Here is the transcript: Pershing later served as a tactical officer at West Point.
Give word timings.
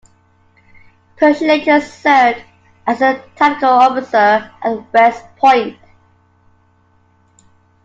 Pershing 1.17 1.47
later 1.47 1.79
served 1.79 2.41
as 2.87 3.01
a 3.03 3.23
tactical 3.35 3.69
officer 3.69 4.51
at 4.63 4.91
West 4.91 5.23
Point. 5.37 5.77